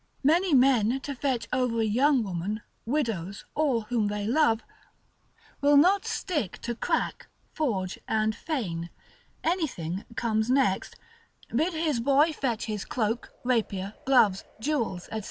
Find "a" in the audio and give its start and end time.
1.79-1.83